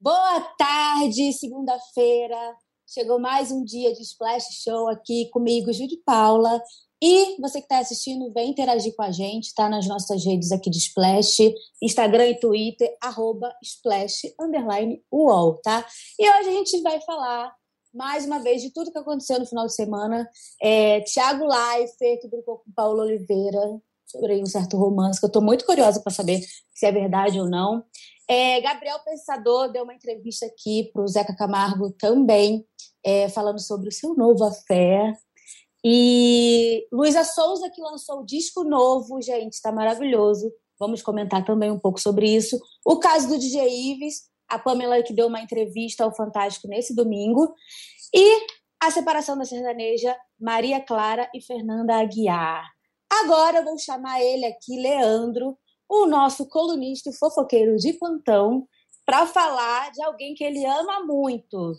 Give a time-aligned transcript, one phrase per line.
[0.00, 2.56] Boa tarde, segunda-feira.
[2.86, 6.62] Chegou mais um dia de Splash Show aqui comigo, Júlio Paula.
[7.02, 10.70] E você que está assistindo, vem interagir com a gente, tá nas nossas redes aqui
[10.70, 11.52] de Splash,
[11.82, 15.86] Instagram e Twitter, arroba Splash, underline UOL, tá?
[16.18, 17.54] E hoje a gente vai falar,
[17.92, 20.28] mais uma vez, de tudo que aconteceu no final de semana.
[20.62, 25.42] É, Tiago Leifert, que brincou com Paulo Oliveira, sobre um certo romance, que eu estou
[25.42, 26.40] muito curiosa para saber
[26.72, 27.84] se é verdade ou não.
[28.28, 32.66] É, Gabriel Pensador deu uma entrevista aqui para o Zeca Camargo também,
[33.04, 35.14] é, falando sobre o seu novo afé,
[35.84, 40.50] e Luísa Souza, que lançou o disco novo, gente, está maravilhoso.
[40.80, 42.58] Vamos comentar também um pouco sobre isso.
[42.82, 47.54] O caso do DJ Ives, a Pamela que deu uma entrevista ao Fantástico nesse domingo.
[48.14, 48.46] E
[48.82, 52.73] a separação da sertaneja Maria Clara e Fernanda Aguiar.
[53.22, 55.56] Agora eu vou chamar ele aqui, Leandro,
[55.88, 58.66] o nosso colunista e fofoqueiro de plantão,
[59.06, 61.74] para falar de alguém que ele ama muito.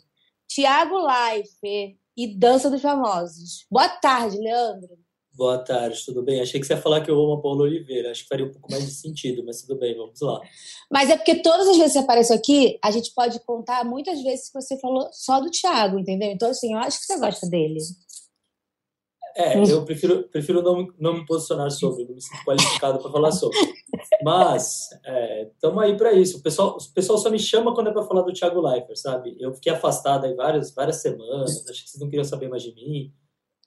[0.47, 3.65] Tiago Leifert, e Dança dos Famosos.
[3.69, 4.97] Boa tarde, Leandro.
[5.33, 6.39] Boa tarde, tudo bem?
[6.39, 8.09] Achei que você ia falar que eu amo a Paula Oliveira.
[8.09, 10.39] Acho que faria um pouco mais de sentido, mas tudo bem, vamos lá.
[10.89, 14.23] Mas é porque todas as vezes que você aparece aqui, a gente pode contar muitas
[14.23, 16.31] vezes que você falou só do Thiago, entendeu?
[16.31, 17.79] Então, assim, eu acho que você gosta dele.
[19.37, 23.33] É, eu prefiro, prefiro não, não me posicionar sobre, não me sinto qualificado para falar
[23.33, 23.57] sobre.
[24.23, 24.89] Mas,
[25.53, 26.37] estamos é, aí para isso.
[26.37, 29.35] O pessoal, o pessoal só me chama quando é para falar do Thiago Leifert, sabe?
[29.37, 32.73] Eu fiquei afastado aí várias, várias semanas, acho que vocês não queriam saber mais de
[32.73, 33.13] mim.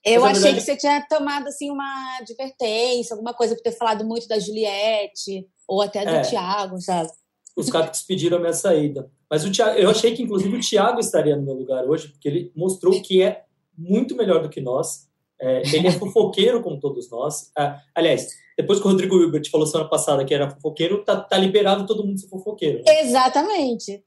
[0.03, 0.65] Eu Mas, achei verdade...
[0.65, 5.47] que você tinha tomado assim uma advertência, alguma coisa por ter falado muito da Juliette
[5.67, 7.11] ou até do é, Thiago, sabe?
[7.55, 9.11] Os caras pediram a minha saída.
[9.29, 12.29] Mas o Thiago, eu achei que inclusive o Thiago estaria no meu lugar hoje, porque
[12.29, 13.45] ele mostrou que é
[13.77, 15.08] muito melhor do que nós
[15.41, 17.51] é, ele é fofoqueiro como todos nós.
[17.57, 21.39] Ah, aliás, depois que o Rodrigo Hilbert falou semana passada que era fofoqueiro, tá, tá
[21.39, 22.83] liberado todo mundo ser fofoqueiro.
[22.85, 23.03] Né?
[23.03, 24.05] Exatamente.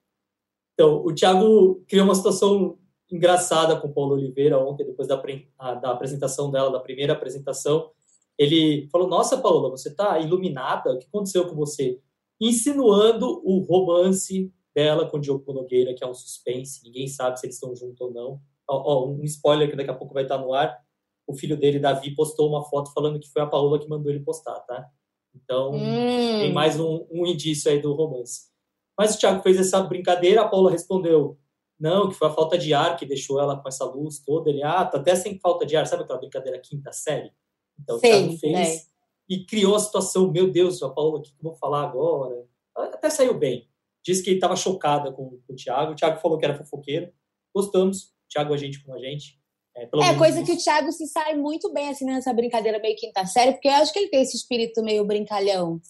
[0.74, 2.78] Então, o Thiago criou uma situação
[3.10, 7.92] engraçada com o Paulo Oliveira ontem, depois da, da apresentação dela, da primeira apresentação.
[8.38, 10.94] Ele falou: Nossa, Paola, você tá iluminada?
[10.94, 12.00] O que aconteceu com você?
[12.40, 17.46] Insinuando o romance dela com o Diogo Nogueira, que é um suspense, ninguém sabe se
[17.46, 18.40] eles estão juntos ou não.
[18.68, 20.82] Ó, ó, um spoiler que daqui a pouco vai estar no ar
[21.28, 24.24] o filho dele, Davi, postou uma foto falando que foi a Paola que mandou ele
[24.24, 24.90] postar, tá?
[25.34, 26.40] Então, hum.
[26.40, 28.50] tem mais um, um indício aí do romance.
[28.98, 31.40] Mas o Thiago fez essa brincadeira, a Paula respondeu
[31.82, 34.52] não, que foi a falta de ar que deixou ela com essa luz toda.
[34.52, 37.34] Ele, ah, tá até sem falta de ar, sabe aquela brincadeira quinta série?
[37.80, 38.82] Então Sim, o Thiago fez é.
[39.28, 42.46] e criou a situação, meu Deus, a Paula, o que eu vou falar agora?
[42.76, 43.68] Até saiu bem.
[44.06, 45.94] Disse que estava chocada com, com, o Thiago.
[45.94, 47.12] O Thiago falou que era fofoqueiro.
[47.54, 48.04] Gostamos.
[48.04, 49.41] O Thiago, a gente com a gente.
[49.82, 53.26] É, é coisa que o Thiago se sai muito bem assim nessa brincadeira meio quinta
[53.26, 55.82] série, porque eu acho que ele tem esse espírito meio brincalhão.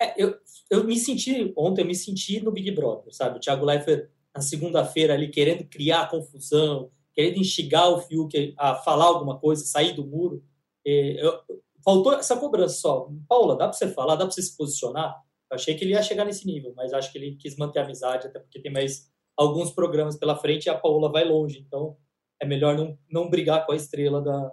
[0.00, 0.34] É, eu,
[0.70, 3.38] eu me senti, ontem eu me senti no Big Brother, sabe?
[3.38, 9.06] O Thiago Leifert, na segunda-feira, ali querendo criar confusão, querendo instigar o Fiuk a falar
[9.06, 10.42] alguma coisa, sair do muro.
[10.84, 11.40] Eu,
[11.84, 13.08] faltou essa cobrança só.
[13.28, 15.16] Paula, dá para você falar, dá para você se posicionar?
[15.50, 17.84] Eu achei que ele ia chegar nesse nível, mas acho que ele quis manter a
[17.84, 21.64] amizade, até porque tem mais alguns programas pela frente e a Paula vai longe.
[21.66, 21.96] Então,
[22.40, 24.52] é melhor não, não brigar com a estrela da,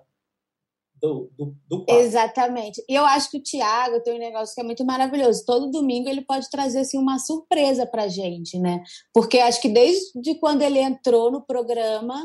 [1.02, 2.84] do, do, do Exatamente.
[2.90, 5.46] E eu acho que o Thiago tem um negócio que é muito maravilhoso.
[5.46, 8.84] Todo domingo ele pode trazer assim, uma surpresa pra gente, né?
[9.14, 12.16] Porque acho que desde quando ele entrou no programa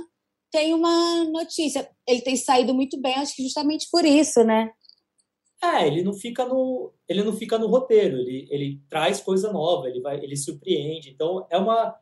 [0.51, 1.89] tem uma notícia.
[2.07, 4.71] Ele tem saído muito bem, acho que justamente por isso, né?
[5.63, 9.89] É, ele não fica no, ele não fica no roteiro, ele, ele traz coisa nova,
[9.89, 11.11] ele vai, ele surpreende.
[11.11, 11.95] Então é uma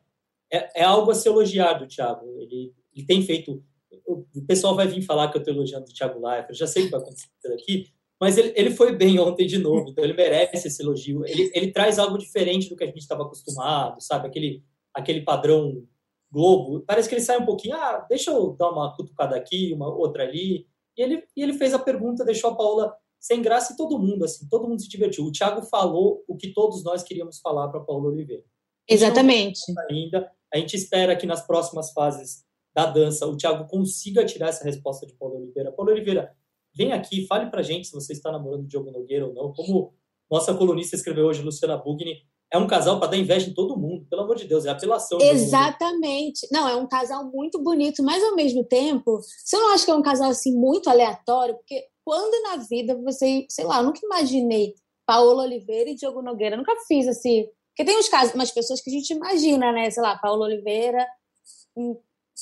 [0.51, 2.25] é, é algo a se elogiar do Thiago.
[2.39, 3.63] Ele ele tem feito.
[4.07, 6.85] O pessoal vai vir falar que eu estou elogiando o Thiago Leifert, já sei o
[6.85, 10.67] que vai acontecer aqui, mas ele, ele foi bem ontem de novo, então ele merece
[10.67, 11.25] esse elogio.
[11.25, 14.27] Ele, ele traz algo diferente do que a gente estava acostumado, sabe?
[14.27, 14.63] Aquele,
[14.93, 15.83] aquele padrão
[16.31, 16.81] Globo.
[16.81, 20.23] Parece que ele sai um pouquinho, ah, deixa eu dar uma cutucada aqui, uma outra
[20.23, 20.67] ali.
[20.95, 24.23] E ele, e ele fez a pergunta, deixou a Paula sem graça e todo mundo,
[24.23, 25.25] assim, todo mundo se divertiu.
[25.25, 28.43] O Thiago falou o que todos nós queríamos falar para Paula Oliveira.
[28.87, 29.59] Exatamente.
[29.89, 32.43] Ainda, a gente espera que nas próximas fases
[32.73, 35.71] da dança, o Thiago consiga tirar essa resposta de Paulo Oliveira.
[35.71, 36.35] Paulo Oliveira,
[36.73, 39.51] vem aqui, fale pra gente se você está namorando o Diogo Nogueira ou não.
[39.53, 39.93] Como
[40.29, 42.17] nossa colunista escreveu hoje, Luciana Bugni,
[42.51, 45.19] é um casal para dar inveja em todo mundo, pelo amor de Deus, é apelação.
[45.21, 46.47] Exatamente.
[46.51, 49.95] Não, é um casal muito bonito, mas ao mesmo tempo, você não acha que é
[49.95, 51.55] um casal assim muito aleatório?
[51.55, 54.73] Porque quando na vida você, sei lá, eu nunca imaginei
[55.05, 57.47] Paola Oliveira e Diogo Nogueira, eu nunca fiz assim.
[57.69, 59.89] Porque tem uns casos, umas pessoas que a gente imagina, né?
[59.91, 61.07] Sei lá, Paola Oliveira,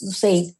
[0.01, 0.55] não sei.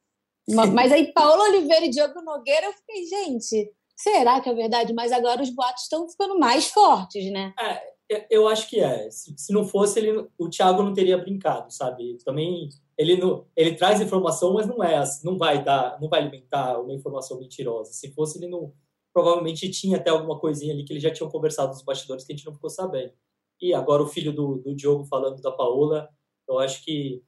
[0.73, 4.93] Mas aí, Paulo Oliveira e Diogo Nogueira, eu fiquei, gente, Será que é verdade?
[4.93, 7.51] Mas agora os boatos estão ficando mais fortes, né?
[7.59, 9.09] É, eu acho que é.
[9.09, 12.15] Se, se não fosse, ele, o Thiago não teria brincado, sabe?
[12.23, 16.79] Também ele não, ele traz informação, mas não é, não vai dar, não vai alimentar
[16.79, 17.91] uma informação mentirosa.
[17.91, 18.71] Se fosse, ele não
[19.11, 22.35] provavelmente tinha até alguma coisinha ali que ele já tinham conversado nos bastidores que a
[22.35, 23.13] gente não ficou sabendo.
[23.59, 26.07] E agora o filho do, do Diogo falando da Paola,
[26.47, 27.23] eu acho que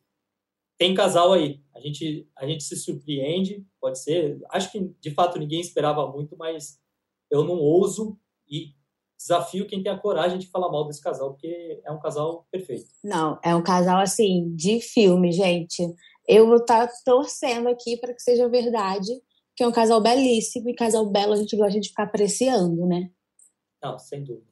[0.80, 1.62] tem casal aí.
[1.76, 4.40] A gente, a gente se surpreende, pode ser.
[4.50, 6.80] Acho que de fato ninguém esperava muito, mas
[7.30, 8.18] eu não ouso
[8.50, 8.74] e
[9.18, 12.90] desafio quem tem a coragem de falar mal desse casal, porque é um casal perfeito.
[13.04, 15.86] Não, é um casal assim de filme, gente.
[16.26, 19.12] Eu vou estar tá torcendo aqui para que seja verdade,
[19.58, 23.12] que é um casal belíssimo e casal belo a gente gosta de ficar apreciando, né?
[23.84, 24.48] Não, sem dúvida.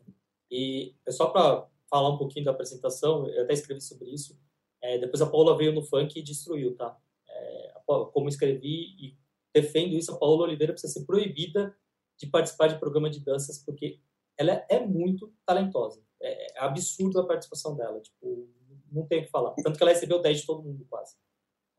[0.51, 4.37] E é só para falar um pouquinho da apresentação, eu até escrevi sobre isso.
[4.81, 6.97] É, depois a Paula veio no funk e destruiu, tá?
[7.27, 9.17] É, como escrevi e
[9.53, 11.75] defendo isso, a Paula Oliveira precisa ser proibida
[12.17, 13.99] de participar de programa de danças, porque
[14.37, 16.01] ela é muito talentosa.
[16.21, 17.99] É, é absurdo a participação dela.
[17.99, 18.47] Tipo,
[18.91, 19.51] não tem o que falar.
[19.63, 21.15] Tanto que ela recebeu 10 de todo mundo, quase.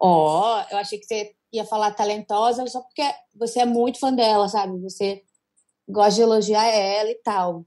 [0.01, 3.03] Ó, oh, eu achei que você ia falar talentosa só porque
[3.35, 4.79] você é muito fã dela, sabe?
[4.79, 5.25] Você
[5.89, 7.65] gosta de elogiar ela e tal.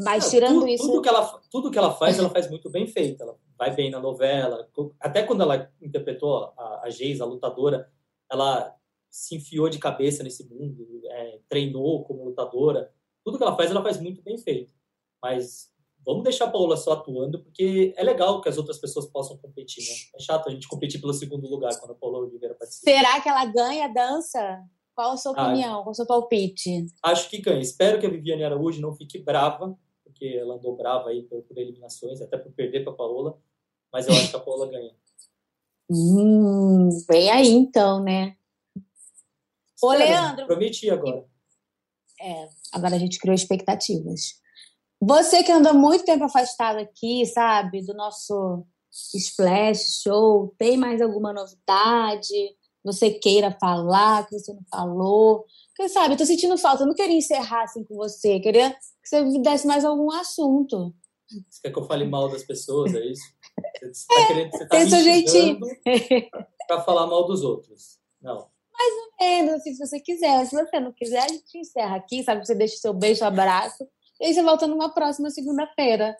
[0.00, 0.84] Mas tirando tudo, isso.
[0.84, 3.22] Tudo que, ela, tudo que ela faz, ela faz muito bem feito.
[3.22, 4.68] Ela vai bem na novela.
[5.00, 7.90] Até quando ela interpretou a, a Geis, a lutadora,
[8.30, 8.74] ela
[9.10, 12.92] se enfiou de cabeça nesse mundo, é, treinou como lutadora.
[13.24, 14.72] Tudo que ela faz, ela faz muito bem feito.
[15.22, 15.72] Mas
[16.04, 19.84] vamos deixar a Paola só atuando, porque é legal que as outras pessoas possam competir,
[19.84, 19.94] né?
[20.16, 22.90] É chato a gente competir pelo segundo lugar quando a Paola Oliveira participa.
[22.90, 24.62] Será que ela ganha a dança?
[24.94, 25.80] Qual a sua ah, opinião?
[25.80, 26.86] Ah, Qual o seu palpite?
[27.02, 27.60] Acho que ganha.
[27.60, 29.76] Espero que a Viviane Araújo não fique brava,
[30.14, 33.36] porque ela andou brava aí por, por eliminações, até por perder para a Paola,
[33.92, 34.94] mas eu acho que a Paola ganha.
[35.90, 38.36] Hum, vem aí então, né?
[39.82, 40.46] Ô, Leandro.
[40.46, 41.26] Prometi agora.
[42.20, 44.40] É, agora a gente criou expectativas.
[45.00, 51.32] Você que anda muito tempo afastado aqui, sabe, do nosso Splash Show, tem mais alguma
[51.32, 52.56] novidade?
[52.84, 55.46] Você queira falar, que você não falou?
[55.74, 56.82] Porque, sabe, eu tô sentindo falta.
[56.82, 58.36] Eu não queria encerrar assim com você.
[58.36, 60.94] Eu queria que você me desse mais algum assunto.
[61.48, 63.22] Você quer que eu fale mal das pessoas, é isso?
[63.82, 65.60] Você tá é, querendo, você tá seu jeitinho.
[66.68, 67.98] pra falar mal dos outros.
[68.20, 68.48] Não.
[68.72, 70.44] Mais ou menos, assim, se você quiser.
[70.46, 72.44] Se você não quiser, a gente encerra aqui, sabe?
[72.44, 73.86] Você deixa o seu beijo, abraço.
[74.20, 76.16] E aí você volta numa próxima segunda-feira.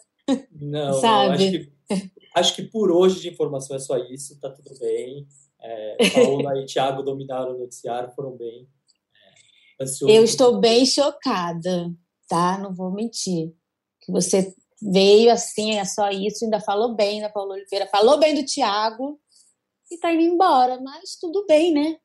[0.51, 1.27] Não, sabe?
[1.27, 5.27] Não, acho, que, acho que por hoje de informação é só isso, tá tudo bem.
[5.65, 8.67] É, Paola e Thiago dominaram o noticiário, foram bem.
[9.79, 11.91] É, Eu estou bem chocada,
[12.29, 12.57] tá?
[12.59, 13.51] Não vou mentir.
[14.01, 18.35] Que você veio assim, é só isso, ainda falou bem da Paula Oliveira, falou bem
[18.35, 19.19] do Thiago
[19.89, 21.97] e tá indo embora, mas tudo bem, né?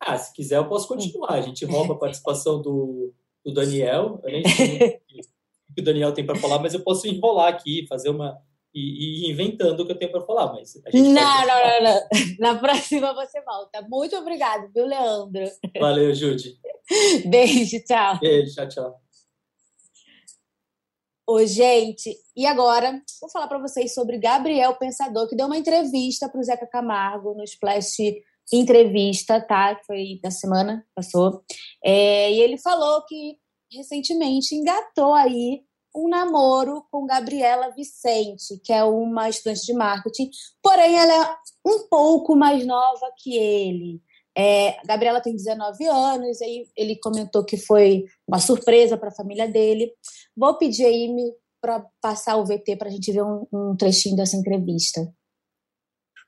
[0.00, 1.34] Ah, se quiser eu posso continuar.
[1.34, 3.12] A gente rouba a participação do,
[3.44, 4.20] do Daniel.
[4.24, 5.02] Eu nem sei
[5.70, 8.40] o que o Daniel tem para falar, mas eu posso enrolar aqui, fazer uma.
[8.72, 10.52] E, e inventando o que eu tenho para falar.
[10.52, 12.00] Mas não, não, não, não.
[12.38, 13.82] Na próxima você volta.
[13.88, 15.44] Muito obrigado, viu, Leandro?
[15.78, 16.56] Valeu, Jude.
[17.26, 18.18] Beijo, tchau.
[18.20, 19.00] Beijo, tchau, tchau.
[21.28, 22.16] Oi, gente.
[22.36, 26.42] E agora, vou falar para vocês sobre Gabriel Pensador, que deu uma entrevista para o
[26.42, 27.98] Zeca Camargo no Splash
[28.52, 29.76] Entrevista, tá?
[29.76, 31.44] Que foi da semana passou.
[31.84, 33.36] É, e ele falou que
[33.72, 35.62] recentemente engatou aí
[35.94, 40.30] um namoro com Gabriela Vicente, que é uma estudante de marketing,
[40.62, 44.00] porém ela é um pouco mais nova que ele.
[44.36, 49.14] É, a Gabriela tem 19 anos, aí ele comentou que foi uma surpresa para a
[49.14, 49.92] família dele.
[50.36, 51.08] Vou pedir aí
[51.60, 55.12] para passar o VT para a gente ver um, um trechinho dessa entrevista.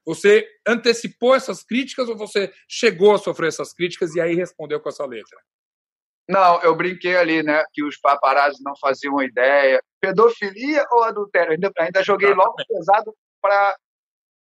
[0.05, 4.89] Você antecipou essas críticas ou você chegou a sofrer essas críticas e aí respondeu com
[4.89, 5.39] essa letra?
[6.29, 9.83] Não, eu brinquei ali, né, que os paparazzi não faziam ideia.
[10.01, 11.53] Pedofilia ou adultério?
[11.53, 13.77] Ainda, ainda joguei logo pesado para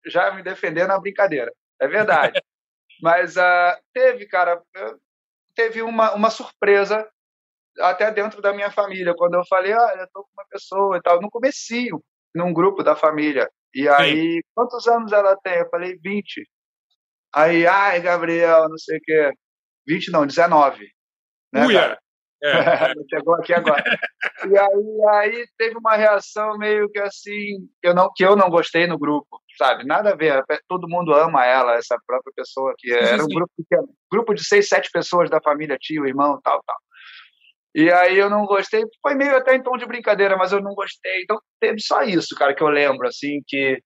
[0.05, 1.51] já me defender na brincadeira.
[1.79, 2.39] É verdade.
[3.01, 4.61] Mas uh, teve, cara,
[5.55, 7.07] teve uma, uma surpresa
[7.79, 11.01] até dentro da minha família, quando eu falei, ah, eu tô com uma pessoa e
[11.01, 12.03] tal, no comecinho,
[12.35, 13.50] num grupo da família.
[13.73, 14.41] E aí, Sim.
[14.53, 15.59] quantos anos ela tem?
[15.59, 16.47] Eu falei, 20.
[17.33, 19.31] Aí, ai, Gabriel, não sei o quê.
[19.88, 20.85] 20 não, 19.
[21.51, 21.98] Né, Uia.
[22.43, 22.50] É,
[22.91, 22.93] é.
[23.10, 23.84] Chegou aqui agora.
[24.50, 28.88] e aí, aí teve uma reação meio que assim, eu não, que eu não gostei
[28.88, 29.86] no grupo, sabe?
[29.86, 30.43] Nada a ver.
[30.67, 34.67] Todo mundo ama ela, essa própria pessoa que era um grupo pequeno, grupo de seis,
[34.67, 36.77] sete pessoas da família, tio, irmão, tal, tal.
[37.74, 40.74] E aí eu não gostei, foi meio até em tom de brincadeira, mas eu não
[40.74, 41.22] gostei.
[41.22, 43.81] Então teve só isso, cara, que eu lembro, assim, que.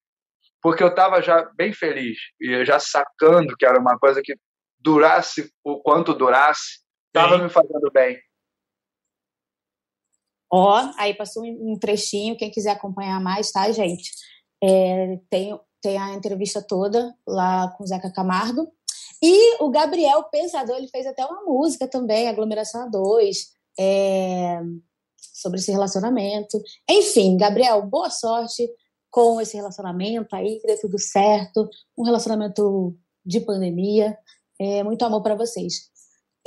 [0.60, 4.34] Porque eu estava já bem feliz, e já sacando que era uma coisa que
[4.80, 6.80] durasse o quanto durasse,
[7.16, 8.18] estava me fazendo bem.
[10.50, 14.10] Ó, aí passou um trechinho, quem quiser acompanhar mais, tá, gente?
[14.62, 18.72] É, tem, tem a entrevista toda lá com o Zeca Camargo.
[19.22, 23.36] E o Gabriel Pensador, ele fez até uma música também, Aglomeração A2,
[23.78, 24.60] é,
[25.16, 26.62] sobre esse relacionamento.
[26.88, 28.68] Enfim, Gabriel, boa sorte
[29.10, 31.68] com esse relacionamento aí, que dê tudo certo.
[31.96, 32.94] Um relacionamento
[33.24, 34.16] de pandemia.
[34.60, 35.90] É, muito amor para vocês.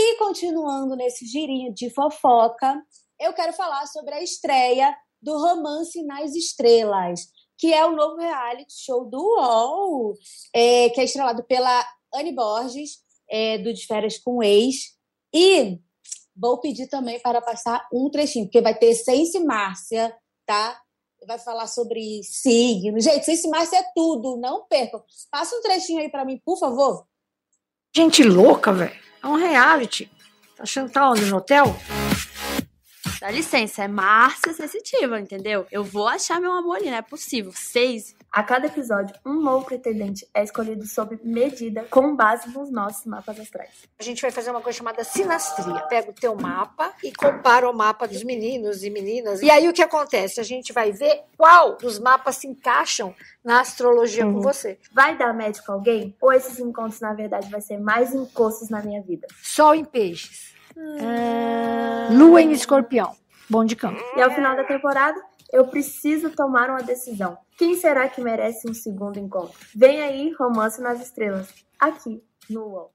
[0.02, 2.82] E continuando nesse girinho de fofoca,
[3.20, 7.28] eu quero falar sobre a estreia do Romance nas Estrelas,
[7.58, 10.14] que é o novo reality show do UOL,
[10.56, 14.98] é, que é estrelado pela Anne Borges, é, do De Férias com Ex.
[15.34, 15.78] E
[16.34, 20.16] vou pedir também para passar um trechinho, porque vai ter Sense Márcia,
[20.46, 20.82] tá?
[21.28, 23.02] Vai falar sobre signo.
[23.02, 25.04] Gente, Sense Márcia é tudo, não percam.
[25.30, 27.06] Passa um trechinho aí para mim, por favor.
[27.94, 29.09] Gente louca, velho.
[29.22, 30.10] É um reality.
[30.56, 31.26] Tá achando que tá onde?
[31.26, 31.76] No hotel?
[33.20, 35.68] Dá licença, é Márcia sensitiva, entendeu?
[35.72, 37.52] Eu vou achar meu amor ali, não é possível.
[37.54, 38.16] Seis.
[38.32, 43.40] A cada episódio, um novo pretendente é escolhido sob medida com base nos nossos mapas
[43.40, 43.88] astrais.
[44.00, 45.82] A gente vai fazer uma coisa chamada sinastria.
[45.88, 49.42] Pega o teu mapa e compara o mapa dos meninos e meninas.
[49.42, 50.40] E aí o que acontece?
[50.40, 54.36] A gente vai ver qual dos mapas se encaixam na astrologia uhum.
[54.36, 54.78] com você.
[54.92, 56.16] Vai dar médico alguém?
[56.22, 59.28] Ou esses encontros, na verdade, vai ser mais encostos na minha vida?
[59.42, 60.54] Sol em peixes.
[60.78, 62.18] Hum...
[62.18, 63.16] Lua em escorpião.
[63.50, 64.00] Bom de campo.
[64.16, 65.20] E ao final da temporada,
[65.52, 67.38] eu preciso tomar uma decisão.
[67.58, 69.58] Quem será que merece um segundo encontro?
[69.76, 71.48] Vem aí, Romance nas Estrelas,
[71.80, 72.94] aqui no UOL.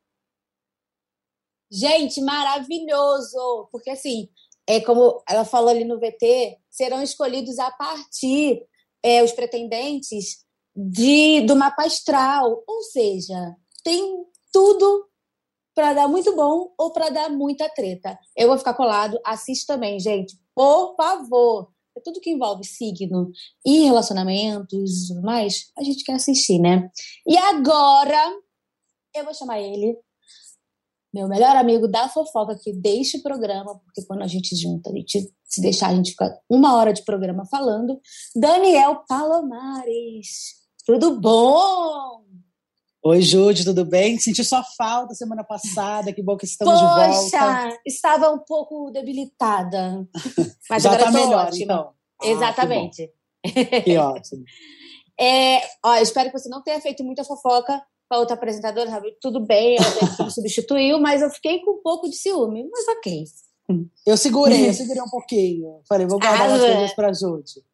[1.70, 3.68] Gente, maravilhoso!
[3.72, 4.28] Porque assim,
[4.66, 8.64] é como ela falou ali no VT, serão escolhidos a partir
[9.02, 10.44] é, os pretendentes
[10.74, 15.08] de do mapa astral, ou seja, tem tudo
[15.74, 18.18] para dar muito bom ou para dar muita treta.
[18.36, 20.38] Eu vou ficar colado, assiste também, gente.
[20.54, 21.73] Por favor.
[21.96, 23.30] É tudo que envolve signo
[23.64, 26.90] e relacionamentos e tudo mais, a gente quer assistir, né?
[27.26, 28.20] E agora
[29.14, 29.96] eu vou chamar ele,
[31.12, 34.92] meu melhor amigo da fofoca, que deixa o programa, porque quando a gente junta, a
[34.92, 38.00] gente se deixar, a gente fica uma hora de programa falando.
[38.34, 40.64] Daniel Palomares.
[40.84, 42.23] Tudo bom?
[43.06, 44.18] Oi, Jude, tudo bem?
[44.18, 47.64] Senti sua falta semana passada, que bom que estamos Poxa, de volta.
[47.66, 50.08] Poxa, estava um pouco debilitada.
[50.70, 51.64] Mas Já agora tá melhor, ótima.
[51.64, 51.92] então.
[52.22, 53.12] Ah, Exatamente.
[53.44, 54.44] Que, que ótimo.
[55.20, 59.16] É, ó, espero que você não tenha feito muita fofoca com a outra apresentadora, sabe?
[59.20, 63.24] Tudo bem, ela me substituiu, mas eu fiquei com um pouco de ciúme, mas ok.
[64.04, 65.80] Eu segurei, eu segurei um pouquinho.
[65.88, 67.64] Falei, vou guardar ah, as coisas para Jude.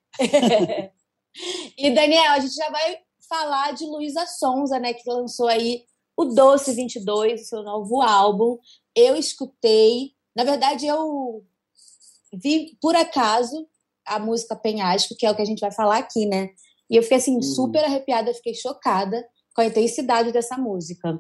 [1.79, 2.99] e Daniel, a gente já vai
[3.31, 5.85] falar de Luísa Sonza, né, que lançou aí
[6.17, 8.59] o Doce 22, o seu novo álbum.
[8.95, 11.45] Eu escutei, na verdade eu
[12.35, 13.67] vi por acaso
[14.05, 16.51] a música Penhasco, que é o que a gente vai falar aqui, né?
[16.91, 17.43] E eu fiquei assim hum.
[17.43, 21.19] super arrepiada, fiquei chocada com a intensidade dessa música.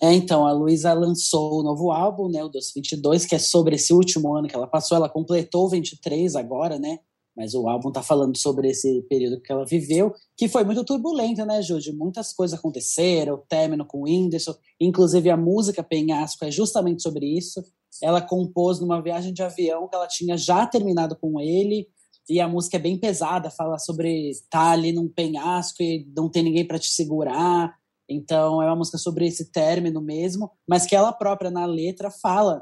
[0.00, 3.76] É, então, a Luísa lançou o novo álbum, né, o Doce 22, que é sobre
[3.76, 4.94] esse último ano que ela passou.
[4.94, 6.98] Ela completou 23 agora, né?
[7.36, 11.44] Mas o álbum tá falando sobre esse período que ela viveu, que foi muito turbulento,
[11.44, 11.94] né, Júlio?
[11.94, 17.26] Muitas coisas aconteceram, o término com o Whindersson, inclusive a música Penhasco é justamente sobre
[17.26, 17.62] isso.
[18.02, 21.86] Ela compôs numa viagem de avião que ela tinha já terminado com ele,
[22.28, 26.28] e a música é bem pesada, fala sobre estar tá ali num penhasco e não
[26.28, 27.76] ter ninguém para te segurar.
[28.08, 32.60] Então é uma música sobre esse término mesmo, mas que ela própria na letra fala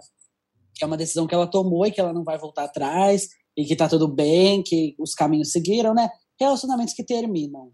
[0.75, 3.64] que é uma decisão que ela tomou e que ela não vai voltar atrás, e
[3.64, 6.11] que tá tudo bem, que os caminhos seguiram, né?
[6.38, 7.73] Relacionamentos que terminam.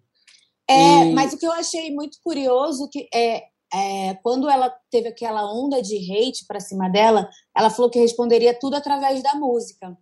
[0.68, 1.12] É, e...
[1.12, 5.82] mas o que eu achei muito curioso que é, é quando ela teve aquela onda
[5.82, 9.96] de hate para cima dela, ela falou que responderia tudo através da música.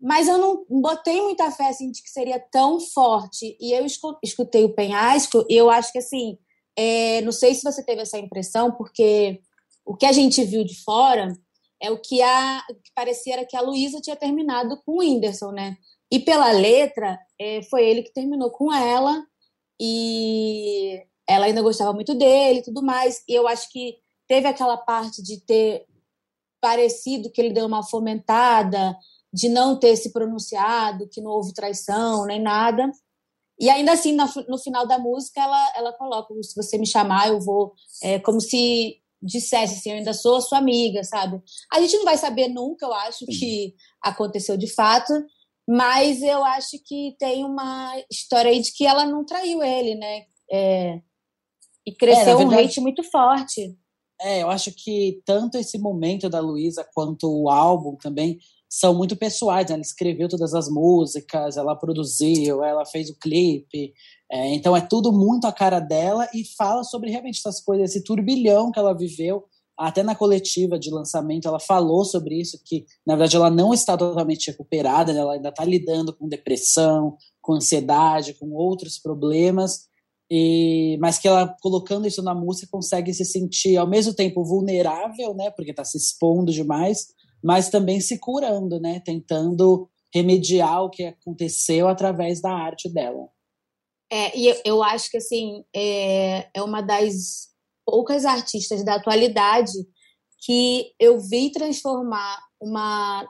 [0.00, 3.56] Mas eu não botei muita fé assim, de que seria tão forte.
[3.60, 6.38] E eu escutei o Penhasco e eu acho que assim,
[6.76, 9.40] é, não sei se você teve essa impressão, porque
[9.84, 11.32] o que a gente viu de fora
[11.82, 15.50] é o que, a, que parecia era que a Luísa tinha terminado com o Whindersson,
[15.50, 15.76] né?
[16.10, 19.26] E pela letra, é, foi ele que terminou com ela
[19.80, 23.24] e ela ainda gostava muito dele e tudo mais.
[23.28, 23.96] E eu acho que
[24.28, 25.84] teve aquela parte de ter
[26.60, 28.96] parecido que ele deu uma fomentada,
[29.32, 32.88] de não ter se pronunciado, que não houve traição nem nada.
[33.58, 37.28] E ainda assim, no, no final da música, ela, ela coloca: se você me chamar,
[37.28, 37.74] eu vou.
[38.02, 41.40] É, como se dissesse assim, eu ainda sou sua amiga, sabe?
[41.72, 45.12] A gente não vai saber nunca, eu acho, que aconteceu de fato,
[45.68, 50.24] mas eu acho que tem uma história aí de que ela não traiu ele, né?
[50.50, 51.00] É,
[51.86, 53.76] e cresceu é, verdade, um hate muito forte.
[54.20, 58.38] É, eu acho que tanto esse momento da Luísa quanto o álbum também
[58.72, 59.68] são muito pessoais.
[59.68, 59.74] Né?
[59.74, 63.92] Ela escreveu todas as músicas, ela produziu, ela fez o clipe.
[64.30, 68.02] É, então é tudo muito a cara dela e fala sobre realmente essas coisas, esse
[68.02, 69.44] turbilhão que ela viveu.
[69.78, 73.94] Até na coletiva de lançamento ela falou sobre isso, que na verdade ela não está
[73.94, 75.20] totalmente recuperada, né?
[75.20, 79.86] ela ainda está lidando com depressão, com ansiedade, com outros problemas,
[80.30, 85.34] e, mas que ela colocando isso na música consegue se sentir ao mesmo tempo vulnerável,
[85.34, 87.08] né, porque está se expondo demais,
[87.42, 93.28] mas também se curando, né, tentando remediar o que aconteceu através da arte dela.
[94.10, 97.48] É, e eu, acho que assim é, é uma das
[97.84, 99.72] poucas artistas da atualidade
[100.44, 103.26] que eu vi transformar uma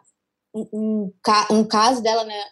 [0.54, 1.12] um, um,
[1.52, 2.45] um caso dela, né,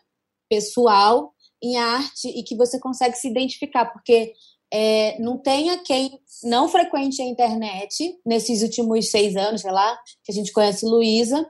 [0.48, 4.32] pessoal em arte e que você consegue se identificar, porque
[4.72, 10.30] é, não tenha quem não frequente a internet nesses últimos seis anos, sei lá, que
[10.30, 11.48] a gente conhece Luísa,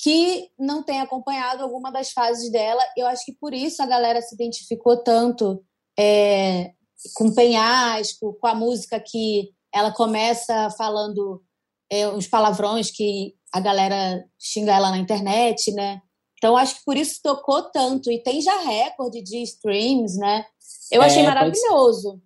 [0.00, 2.82] que não tenha acompanhado alguma das fases dela.
[2.96, 5.62] Eu acho que por isso a galera se identificou tanto
[5.98, 6.72] é,
[7.14, 11.42] com Penhasco, com a música que ela começa falando
[11.90, 16.00] é, uns palavrões que a galera xinga ela na internet, né?
[16.36, 18.10] Então, acho que por isso tocou tanto.
[18.10, 20.44] E tem já recorde de streams, né?
[20.92, 22.22] Eu achei é, maravilhoso.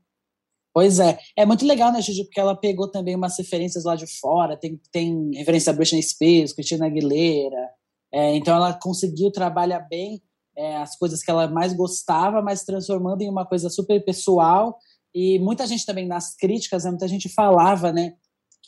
[0.75, 1.19] Pois é.
[1.37, 2.25] É muito legal, né, Gigi?
[2.25, 4.57] Porque ela pegou também umas referências lá de fora.
[4.57, 7.69] Tem, tem referência a Britney Spears, Christina Aguilera.
[8.13, 10.23] É, então, ela conseguiu trabalhar bem
[10.57, 14.79] é, as coisas que ela mais gostava, mas transformando em uma coisa super pessoal.
[15.15, 18.15] E muita gente também, nas críticas, né, muita gente falava, né?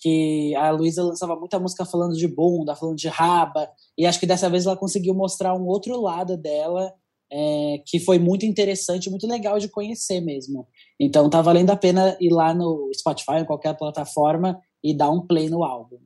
[0.04, 4.26] que a Luísa lançava muita música falando de bunda, falando de raba, e acho que
[4.26, 6.92] dessa vez ela conseguiu mostrar um outro lado dela
[7.30, 10.66] é, que foi muito interessante, muito legal de conhecer mesmo.
[10.98, 15.26] Então tá valendo a pena ir lá no Spotify ou qualquer plataforma e dar um
[15.26, 15.98] play no álbum.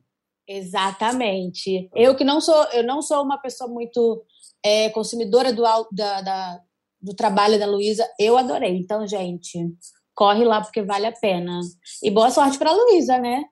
[0.47, 1.89] Exatamente.
[1.93, 4.25] Eu que não sou, eu não sou uma pessoa muito
[4.65, 5.61] é, consumidora do,
[5.91, 6.61] da, da,
[6.99, 8.75] do trabalho da Luísa, eu adorei.
[8.75, 9.59] Então, gente,
[10.15, 11.59] corre lá porque vale a pena.
[12.03, 13.43] E boa sorte para Luísa, né?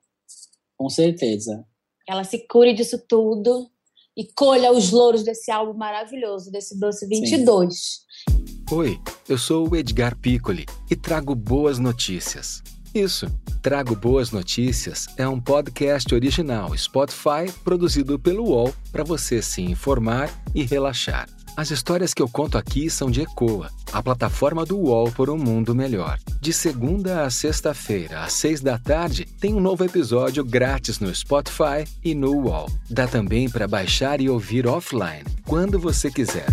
[0.76, 1.64] Com certeza.
[2.06, 3.70] Ela se cure disso tudo
[4.18, 7.74] e colha os louros desse álbum maravilhoso, desse Doce 22.
[7.74, 8.64] Sim.
[8.72, 12.60] Oi, eu sou o Edgar Piccoli e trago boas notícias.
[12.92, 13.26] Isso,
[13.62, 20.30] Trago Boas Notícias é um podcast original Spotify produzido pelo UOL para você se informar
[20.54, 21.28] e relaxar.
[21.58, 25.36] As histórias que eu conto aqui são de Ecoa, a plataforma do UOL por um
[25.36, 26.16] mundo melhor.
[26.40, 31.82] De segunda a sexta-feira, às seis da tarde, tem um novo episódio grátis no Spotify
[32.04, 32.68] e no UOL.
[32.88, 36.46] Dá também para baixar e ouvir offline, quando você quiser.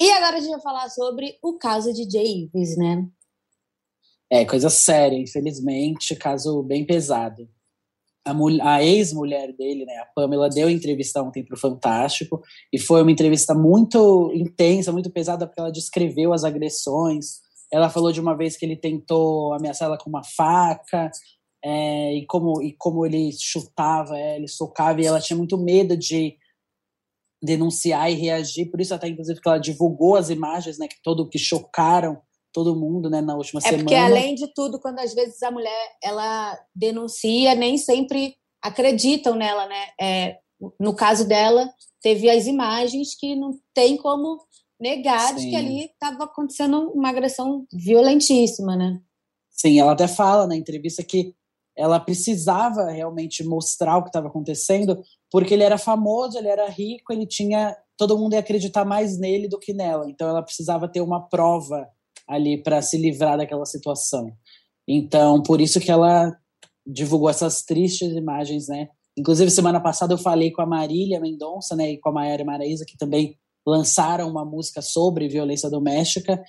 [0.00, 3.06] E agora a gente vai falar sobre o caso de Jay Ives, né?
[4.28, 7.48] É, coisa séria, infelizmente, caso bem pesado
[8.30, 13.02] a, a ex-mulher dele, né, a Pamela, deu entrevista ontem para o Fantástico e foi
[13.02, 17.40] uma entrevista muito intensa, muito pesada, porque ela descreveu as agressões.
[17.72, 21.10] Ela falou de uma vez que ele tentou ameaçar ela com uma faca
[21.64, 25.96] é, e, como, e como ele chutava, é, ele socava, e ela tinha muito medo
[25.96, 26.36] de
[27.42, 31.28] denunciar e reagir, por isso até inclusive que ela divulgou as imagens, né, que todo
[31.28, 32.20] que chocaram
[32.52, 33.80] todo mundo, né, na última é semana.
[33.80, 39.34] É porque além de tudo, quando às vezes a mulher ela denuncia, nem sempre acreditam
[39.34, 39.86] nela, né?
[40.00, 40.38] É,
[40.80, 41.70] no caso dela,
[42.02, 44.38] teve as imagens que não tem como
[44.80, 49.00] negar de que ali estava acontecendo uma agressão violentíssima, né?
[49.50, 51.34] Sim, ela até fala na entrevista que
[51.76, 57.12] ela precisava realmente mostrar o que estava acontecendo, porque ele era famoso, ele era rico,
[57.12, 60.08] ele tinha todo mundo ia acreditar mais nele do que nela.
[60.08, 61.88] Então ela precisava ter uma prova
[62.28, 64.32] ali para se livrar daquela situação.
[64.86, 66.36] Então, por isso que ela
[66.86, 68.88] divulgou essas tristes imagens, né?
[69.18, 72.84] Inclusive, semana passada eu falei com a Marília Mendonça, né, e com a Maiara Maraíza,
[72.86, 73.36] que também
[73.66, 76.40] lançaram uma música sobre violência doméstica,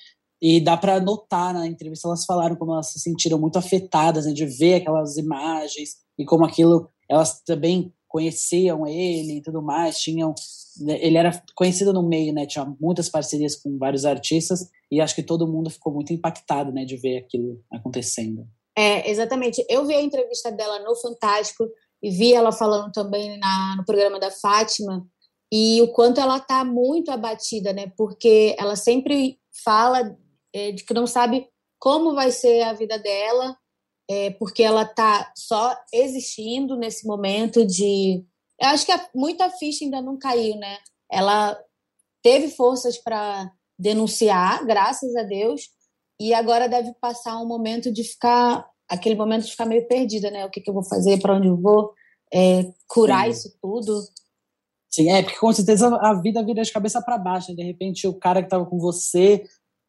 [0.42, 4.32] e dá para notar na entrevista, elas falaram como elas se sentiram muito afetadas né,
[4.32, 10.34] de ver aquelas imagens, e como aquilo, elas também conheciam ele e tudo mais, tinham
[10.88, 12.46] ele era conhecido no meio, né?
[12.46, 16.86] Tinha muitas parcerias com vários artistas e acho que todo mundo ficou muito impactado, né,
[16.86, 18.48] de ver aquilo acontecendo.
[18.78, 19.64] É, exatamente.
[19.70, 21.66] Eu vi a entrevista dela no Fantástico
[22.02, 25.06] e vi ela falando também na, no programa da Fátima
[25.52, 27.92] e o quanto ela está muito abatida, né?
[27.98, 30.16] Porque ela sempre fala
[30.54, 33.58] é, de que não sabe como vai ser a vida dela,
[34.10, 38.26] é, porque ela está só existindo nesse momento de
[38.60, 40.78] eu acho que a, muita ficha ainda não caiu, né?
[41.10, 41.58] Ela
[42.22, 45.70] teve forças para denunciar, graças a Deus,
[46.20, 50.46] e agora deve passar um momento de ficar, aquele momento de ficar meio perdida, né?
[50.46, 51.94] O que, que eu vou fazer, para onde eu vou,
[52.34, 53.32] é, curar Sim.
[53.32, 54.04] isso tudo.
[54.90, 57.52] Sim, é, porque com certeza a vida vira de cabeça para baixo.
[57.52, 57.58] Né?
[57.58, 59.46] De repente, o cara que estava com você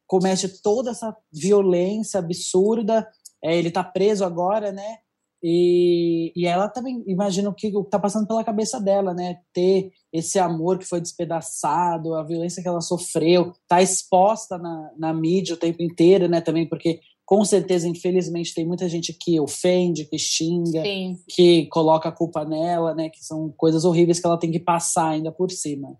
[0.07, 3.07] comete toda essa violência absurda.
[3.43, 4.97] É, ele está preso agora, né?
[5.43, 9.39] E, e ela também imagina o que está passando pela cabeça dela, né?
[9.51, 15.13] Ter esse amor que foi despedaçado, a violência que ela sofreu, tá exposta na, na
[15.13, 16.41] mídia o tempo inteiro, né?
[16.41, 21.17] Também porque com certeza, infelizmente, tem muita gente que ofende, que xinga, Sim.
[21.29, 23.09] que coloca a culpa nela, né?
[23.09, 25.97] Que são coisas horríveis que ela tem que passar ainda por cima.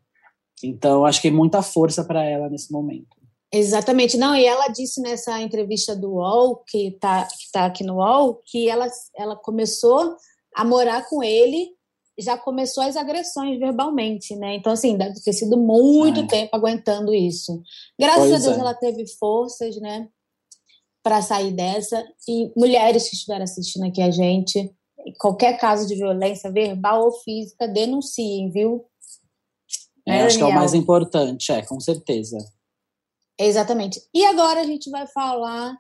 [0.62, 3.21] Então, acho que é muita força para ela nesse momento.
[3.54, 4.18] Exatamente.
[4.18, 8.42] Não, e ela disse nessa entrevista do UOL, que está que tá aqui no UOL,
[8.46, 10.16] que ela, ela começou
[10.56, 11.70] a morar com ele,
[12.18, 14.56] já começou as agressões verbalmente, né?
[14.56, 16.28] Então, assim, deve ter sido muito Ai.
[16.28, 17.62] tempo aguentando isso.
[18.00, 18.60] Graças Pois a Deus é.
[18.60, 20.08] ela teve forças, né,
[21.04, 22.06] para sair dessa.
[22.28, 24.74] E mulheres que estiverem assistindo aqui a gente,
[25.20, 28.86] qualquer caso de violência verbal ou física, denunciem, viu?
[30.08, 32.38] É, acho que é o mais importante, é, com certeza.
[33.46, 34.00] Exatamente.
[34.14, 35.76] E agora a gente vai falar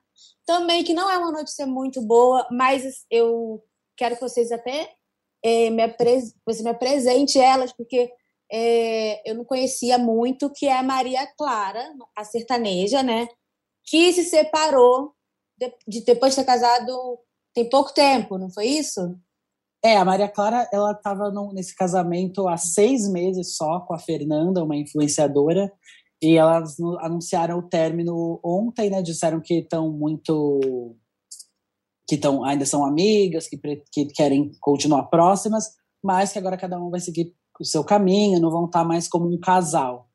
[0.45, 3.63] também que não é uma notícia muito boa, mas eu
[3.95, 4.91] quero que vocês até
[5.43, 8.11] eh, me, apres você me apresente elas, porque
[8.51, 13.27] eh, eu não conhecia muito, que é a Maria Clara, a sertaneja, né?
[13.85, 15.13] Que se separou
[15.57, 17.19] de, de depois de ter casado
[17.53, 19.15] tem pouco tempo, não foi isso?
[19.83, 24.63] É, a Maria Clara, ela estava nesse casamento há seis meses só com a Fernanda,
[24.63, 25.71] uma influenciadora,
[26.21, 29.01] e elas anunciaram o término ontem, né?
[29.01, 30.95] Disseram que estão muito.
[32.07, 33.57] que estão ainda são amigas, que,
[33.91, 35.69] que querem continuar próximas,
[36.03, 39.27] mas que agora cada um vai seguir o seu caminho, não vão estar mais como
[39.27, 40.07] um casal.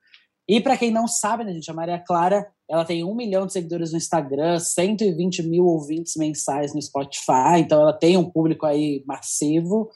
[0.49, 3.53] E para quem não sabe, né, gente, a Maria Clara, ela tem um milhão de
[3.53, 9.03] seguidores no Instagram, 120 mil ouvintes mensais no Spotify, então ela tem um público aí
[9.07, 9.90] massivo.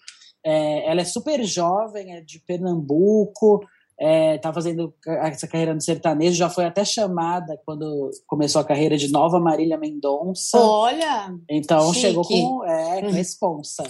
[0.45, 3.61] É, ela é super jovem, é de Pernambuco,
[4.01, 8.97] é, tá fazendo essa carreira no sertanejo, já foi até chamada quando começou a carreira
[8.97, 10.59] de Nova Marília Mendonça.
[10.59, 11.35] Olha!
[11.51, 12.01] Então Chique.
[12.07, 13.83] chegou com, é, com responsa.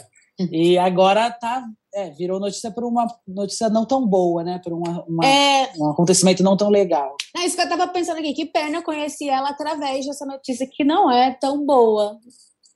[0.51, 1.63] E agora tá,
[1.95, 4.59] é, virou notícia por uma notícia não tão boa, né?
[4.65, 7.15] Por uma, uma- É, um acontecimento não tão legal.
[7.37, 8.33] é isso que eu tava pensando aqui.
[8.33, 12.19] Que pena eu conheci ela através dessa notícia que não é tão boa.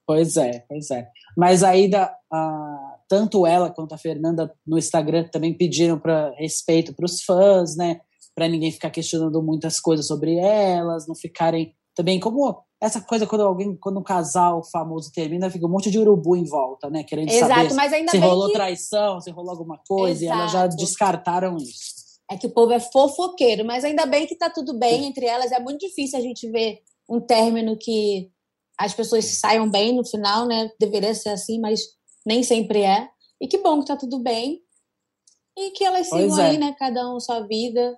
[0.06, 1.08] Pois é, pois é.
[1.38, 2.83] Mas aí da, a-
[3.14, 8.00] tanto ela quanto a Fernanda no Instagram também pediram para respeito para os fãs, né?
[8.34, 13.42] Para ninguém ficar questionando muitas coisas sobre elas, não ficarem também como essa coisa quando
[13.42, 17.04] alguém, quando um casal famoso termina, fica um monte de urubu em volta, né?
[17.04, 20.50] Querendo Exato, saber mas ainda se rolou que traição, se rolou alguma coisa, e elas
[20.50, 20.76] já Exato.
[20.76, 22.18] descartaram isso.
[22.28, 25.52] é que o povo é fofoqueiro, mas ainda bem que tá tudo bem entre elas.
[25.52, 28.28] É muito difícil a gente ver um término que
[28.76, 30.68] as pessoas saiam bem no final, né?
[30.80, 31.80] Deveria ser assim, mas
[32.26, 33.08] nem sempre é.
[33.40, 34.60] E que bom que tá tudo bem.
[35.56, 36.50] E que elas Pois sigam é.
[36.50, 36.74] aí, né?
[36.78, 37.96] Cada um sua vida.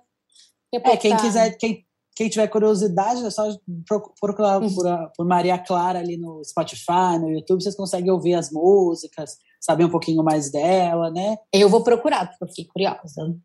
[0.73, 1.85] É, quem tá- quiser, quem,
[2.15, 3.47] quem tiver curiosidade, é só
[3.87, 4.73] pro- procurar Uhum.
[4.75, 4.85] por,
[5.15, 9.89] por Maria Clara ali no Spotify, no YouTube, vocês conseguem ouvir as músicas, saber um
[9.89, 11.37] pouquinho mais dela, né?
[11.53, 13.35] Eu vou procurar, porque eu fiquei curiosa.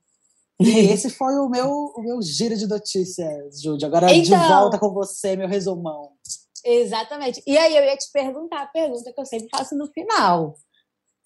[0.61, 3.87] E esse foi o meu, o meu giro de notícias, Júlia.
[3.87, 6.11] Agora de Então- volta com você, meu resumão.
[6.65, 7.43] Exatamente.
[7.47, 10.55] E aí eu ia te perguntar a pergunta que eu sempre faço no final.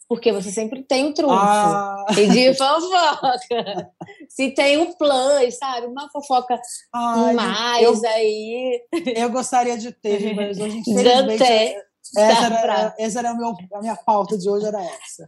[0.09, 1.35] Porque você sempre tem o trunfo.
[1.35, 3.91] Ah, E de fofoca.
[4.29, 5.87] Se tem um plus, sabe?
[5.89, 6.61] Uma fofoca
[6.93, 8.81] ai, mais eu, aí.
[9.17, 11.77] eu gostaria de ter, mas hoje, Já infelizmente, tem.
[12.17, 15.27] essa Tá era, essa era o meu, a minha pauta de hoje, era essa.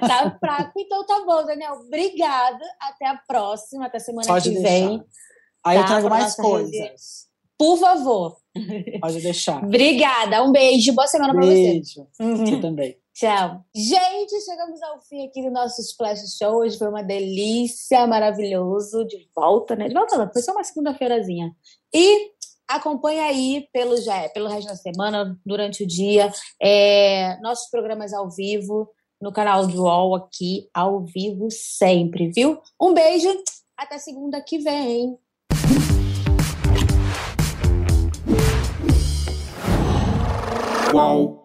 [0.00, 0.72] Tá fraco.
[0.78, 1.74] Então tá bom, Daniel.
[1.84, 2.64] Obrigada.
[2.80, 4.68] Até a próxima, até semana Pode que deixar.
[4.88, 5.04] vem.
[5.66, 7.26] Aí eu Tá, trago pra mais coisas.
[7.58, 8.36] Por favor.
[9.00, 9.62] Pode deixar.
[9.64, 10.42] Obrigada.
[10.44, 10.92] Um beijo.
[10.92, 11.52] Boa semana pra você.
[11.52, 12.06] Beijo.
[12.20, 12.46] Uhum.
[12.46, 12.96] Você também.
[13.14, 13.64] Tchau.
[13.72, 16.56] Gente, chegamos ao fim aqui do nosso Splash Show.
[16.56, 19.04] Hoje foi uma delícia, maravilhoso.
[19.04, 19.86] De volta, né?
[19.86, 21.54] De volta não, foi só uma segunda-feirazinha.
[21.94, 22.32] E
[22.66, 28.28] acompanha aí pelo, já, pelo resto da semana, durante o dia, é, nossos programas ao
[28.28, 32.60] vivo no canal do UOL aqui, ao vivo sempre, viu?
[32.82, 33.28] Um beijo,
[33.76, 35.16] até segunda que vem.
[40.90, 41.43] Qual?